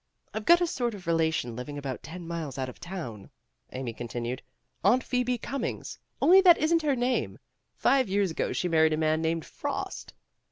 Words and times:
"I've 0.33 0.45
got 0.45 0.61
a 0.61 0.65
sort 0.65 0.95
of 0.95 1.05
relation 1.05 1.55
living 1.55 1.77
about 1.77 2.01
ten 2.01 2.25
miles 2.27 2.57
out 2.57 2.69
of 2.69 2.79
town," 2.79 3.29
Amy 3.71 3.93
continued. 3.93 4.41
"Aunt 4.83 5.03
Phoebe 5.03 5.37
Cummings, 5.37 5.99
only 6.19 6.41
that 6.41 6.57
isn't 6.57 6.81
her 6.81 6.95
name. 6.95 7.37
Five 7.75 8.09
years 8.09 8.31
ago 8.31 8.51
she 8.51 8.67
married 8.67 8.93
a 8.93 8.97
man 8.97 9.21
named 9.21 9.45
Frost." 9.45 10.15